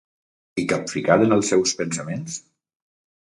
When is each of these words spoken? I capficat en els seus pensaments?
I 0.61 0.63
capficat 0.71 1.25
en 1.27 1.35
els 1.37 1.51
seus 1.53 1.75
pensaments? 1.81 2.39